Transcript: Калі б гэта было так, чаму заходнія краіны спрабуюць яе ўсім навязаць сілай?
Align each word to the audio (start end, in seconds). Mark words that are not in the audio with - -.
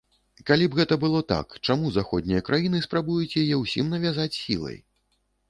Калі 0.49 0.65
б 0.69 0.77
гэта 0.79 0.95
было 1.03 1.21
так, 1.33 1.53
чаму 1.67 1.91
заходнія 1.97 2.45
краіны 2.49 2.81
спрабуюць 2.87 3.39
яе 3.43 3.55
ўсім 3.63 3.93
навязаць 3.95 4.33
сілай? 4.41 4.77